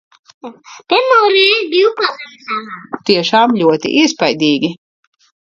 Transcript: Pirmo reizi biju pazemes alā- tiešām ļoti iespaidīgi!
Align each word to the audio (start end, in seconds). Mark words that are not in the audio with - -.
Pirmo 0.93 1.17
reizi 1.33 1.67
biju 1.73 1.91
pazemes 1.99 2.49
alā- 2.57 2.81
tiešām 3.11 3.55
ļoti 3.61 3.93
iespaidīgi! 4.03 4.75